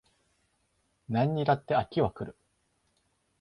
[1.09, 2.35] 何にだって飽きは来る